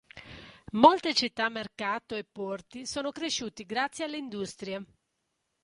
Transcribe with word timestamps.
Molte 0.71 1.13
città 1.13 1.47
mercato 1.49 2.15
e 2.15 2.23
porti 2.23 2.87
sono 2.87 3.11
cresciuti 3.11 3.67
grazie 3.67 4.05
alle 4.05 4.17
industrie. 4.17 4.83